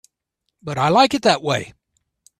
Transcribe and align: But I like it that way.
But 0.63 0.79
I 0.79 0.89
like 0.89 1.13
it 1.13 1.21
that 1.21 1.43
way. 1.43 1.75